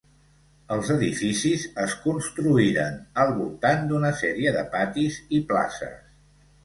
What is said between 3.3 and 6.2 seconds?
voltant d'una sèrie de patis i places.